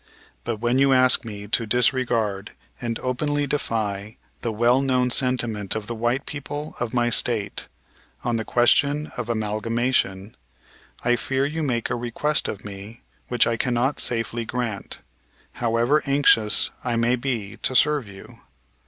[0.45, 5.85] But when you ask me to disregard and openly defy the well known sentiment of
[5.85, 7.67] the white people of my State
[8.23, 10.35] on the question of amalgamation,
[11.05, 15.01] I fear you make a request of me which I cannot safely grant,
[15.51, 18.39] however anxious I may be to serve you.